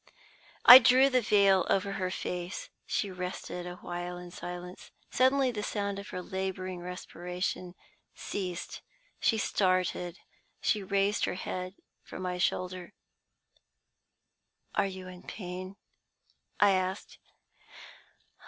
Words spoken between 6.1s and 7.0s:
laboring